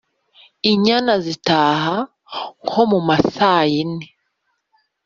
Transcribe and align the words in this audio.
Inyana 0.71 1.13
zitaha 1.25 1.95
(nko 2.65 2.81
mu 2.91 2.99
masaa 3.07 3.61
yine) 3.71 4.07